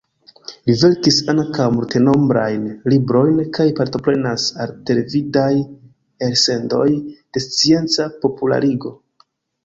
Li 0.67 0.73
verkis 0.83 1.17
ankaŭ 1.31 1.65
multenombrajn 1.73 2.63
librojn 2.93 3.37
kaj 3.57 3.65
partoprenas 3.79 4.45
al 4.65 4.73
televidaj 4.91 5.51
elsendoj 6.29 6.87
de 7.37 7.43
scienca 7.49 8.09
popularigo. 8.25 8.95